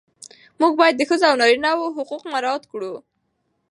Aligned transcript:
موږ 0.59 0.73
باید 0.79 0.95
د 0.97 1.01
ښځو 1.09 1.25
او 1.29 1.39
نارینه 1.41 1.71
وو 1.77 1.95
حقوق 1.97 2.23
مراعات 2.33 2.63
کړو. 2.71 2.93